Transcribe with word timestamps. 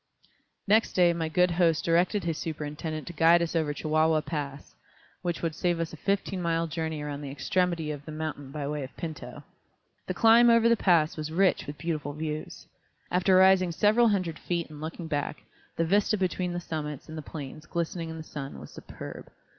Next 0.67 0.93
day 0.93 1.13
my 1.13 1.29
good 1.29 1.51
host 1.51 1.85
directed 1.85 2.23
his 2.23 2.35
superintendent 2.39 3.05
to 3.05 3.13
guide 3.13 3.39
us 3.43 3.55
over 3.55 3.71
Chihuahua 3.71 4.21
Pass, 4.21 4.73
which 5.21 5.43
would 5.43 5.53
save 5.53 5.79
us 5.79 5.93
a 5.93 5.95
fifteen 5.95 6.41
mile 6.41 6.65
journey 6.65 7.03
around 7.03 7.21
the 7.21 7.29
extremity 7.29 7.91
of 7.91 8.03
the 8.05 8.11
mountain 8.11 8.49
by 8.49 8.67
way 8.67 8.81
of 8.83 8.97
Pinto. 8.97 9.43
The 10.07 10.15
climb 10.15 10.49
over 10.49 10.67
the 10.67 10.75
pass 10.75 11.17
was 11.17 11.31
rich 11.31 11.67
with 11.67 11.77
beautiful 11.77 12.13
views. 12.13 12.65
After 13.11 13.35
rising 13.35 13.71
several 13.71 14.07
hundred 14.07 14.39
feet 14.39 14.71
and 14.71 14.81
looking 14.81 15.05
back, 15.05 15.43
the 15.77 15.85
vista 15.85 16.17
between 16.17 16.53
the 16.53 16.59
summits 16.59 17.07
and 17.07 17.15
the 17.15 17.21
plains 17.21 17.67
glistening 17.67 18.09
in 18.09 18.17
the 18.17 18.23
sun 18.23 18.59
was 18.59 18.71
superb. 18.71 19.27